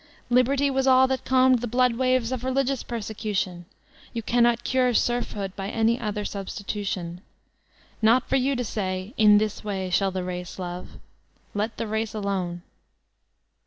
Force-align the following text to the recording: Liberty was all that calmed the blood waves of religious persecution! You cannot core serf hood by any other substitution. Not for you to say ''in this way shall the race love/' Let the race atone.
Liberty 0.31 0.71
was 0.71 0.87
all 0.87 1.05
that 1.09 1.25
calmed 1.25 1.59
the 1.61 1.67
blood 1.67 1.93
waves 1.95 2.31
of 2.31 2.43
religious 2.43 2.81
persecution! 2.81 3.65
You 4.13 4.23
cannot 4.23 4.67
core 4.67 4.95
serf 4.95 5.33
hood 5.33 5.55
by 5.55 5.69
any 5.69 5.99
other 5.99 6.25
substitution. 6.25 7.21
Not 8.01 8.27
for 8.27 8.35
you 8.35 8.55
to 8.55 8.65
say 8.65 9.13
''in 9.15 9.37
this 9.37 9.63
way 9.63 9.91
shall 9.91 10.09
the 10.09 10.23
race 10.23 10.57
love/' 10.57 10.97
Let 11.53 11.77
the 11.77 11.85
race 11.85 12.15
atone. 12.15 12.63